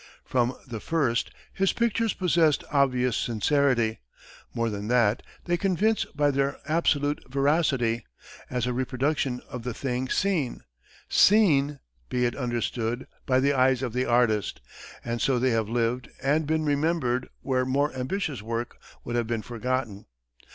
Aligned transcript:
From 0.25 0.57
the 0.65 0.79
first, 0.79 1.29
his 1.53 1.73
pictures 1.73 2.15
possessed 2.15 2.63
obvious 2.71 3.15
sincerity. 3.15 3.99
More 4.51 4.67
than 4.71 4.87
that, 4.87 5.21
they 5.45 5.57
convince 5.57 6.05
by 6.05 6.31
their 6.31 6.57
absolute 6.65 7.23
veracity, 7.29 8.03
as 8.49 8.65
a 8.65 8.73
reproduction 8.73 9.41
of 9.47 9.61
the 9.61 9.75
thing 9.75 10.09
seen 10.09 10.61
seen, 11.07 11.79
be 12.09 12.25
it 12.25 12.35
understood, 12.35 13.05
by 13.27 13.39
the 13.39 13.53
eyes 13.53 13.83
of 13.83 13.93
the 13.93 14.05
artist 14.05 14.59
and 15.05 15.21
so 15.21 15.37
they 15.37 15.51
have 15.51 15.69
lived 15.69 16.09
and 16.23 16.47
been 16.47 16.65
remembered 16.65 17.29
where 17.41 17.63
more 17.63 17.93
ambitious 17.93 18.41
work 18.41 18.77
would 19.03 19.15
have 19.15 19.27
been 19.27 19.43
forgotten. 19.43 20.07